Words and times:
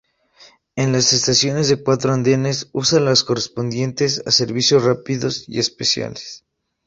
En 0.75 0.93
las 0.93 1.13
estaciones 1.13 1.69
de 1.69 1.83
cuatro 1.83 2.11
andenes 2.11 2.71
usa 2.73 2.99
los 2.99 3.23
correspondientes 3.23 4.23
a 4.25 4.31
servicios 4.31 4.83
rápidos 4.83 5.47
y 5.47 5.59
especiales. 5.59 6.43